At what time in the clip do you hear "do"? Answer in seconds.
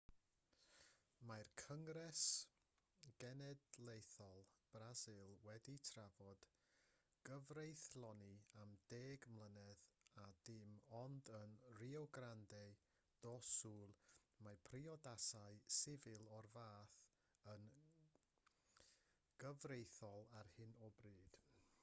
13.27-13.35